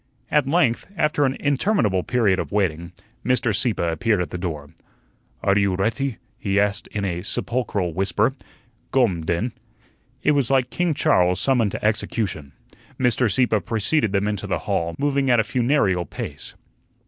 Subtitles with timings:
[0.31, 2.91] At length, after an interminable period of waiting,
[3.23, 3.55] Mr.
[3.55, 4.71] Sieppe appeared at the door.
[5.43, 8.33] "Are you reatty?" he asked in a sepulchral whisper.
[8.89, 9.51] "Gome, den."
[10.23, 12.51] It was like King Charles summoned to execution.
[12.99, 13.31] Mr.
[13.31, 16.55] Sieppe preceded them into the hall, moving at a funereal pace.